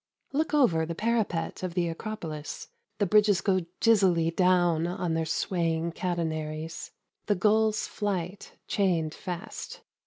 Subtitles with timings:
[0.33, 2.69] Look over the parapet of the Acropolis.
[2.97, 6.89] The bridges go dizzily down on their swaying catenaries,
[7.27, 9.81] the gull's flight chained fast.